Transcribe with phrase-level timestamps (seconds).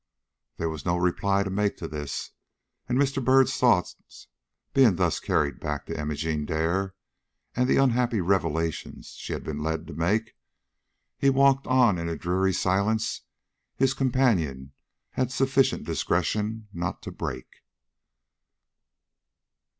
[0.57, 2.31] There was no reply to make to this,
[2.89, 3.23] and Mr.
[3.23, 4.25] Byrd's thoughts
[4.73, 6.95] being thus carried back to Imogene Dare
[7.55, 10.35] and the unhappy revelations she had been led to make,
[11.19, 13.21] he walked on in a dreary silence
[13.75, 14.71] his companion
[15.11, 17.57] had sufficient discretion not to break.